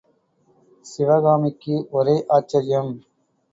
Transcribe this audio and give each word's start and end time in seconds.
சிவகாமிக்கு 0.85 1.75
ஒரே 1.91 2.17
ஆச்சரியம். 2.29 2.93